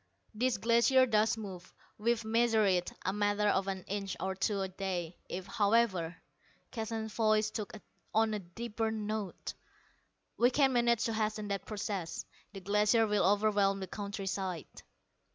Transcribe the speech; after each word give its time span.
"This 0.33 0.57
glacier 0.57 1.05
does 1.05 1.37
move. 1.37 1.71
We've 1.99 2.25
measured 2.25 2.67
it 2.69 2.91
a 3.05 3.13
matter 3.13 3.49
of 3.49 3.67
an 3.67 3.83
inch 3.83 4.17
or 4.19 4.33
two 4.33 4.61
a 4.61 4.67
day. 4.67 5.15
If, 5.29 5.45
however," 5.45 6.17
Keston's 6.71 7.13
voice 7.13 7.51
took 7.51 7.71
on 8.11 8.33
a 8.33 8.39
deeper 8.39 8.89
note 8.89 9.53
"we 10.37 10.49
can 10.49 10.73
manage 10.73 11.03
to 11.03 11.13
hasten 11.13 11.49
that 11.49 11.65
process, 11.65 12.25
the 12.51 12.61
Glacier 12.61 13.05
will 13.05 13.23
overwhelm 13.23 13.79
the 13.79 13.85
countryside." 13.85 14.65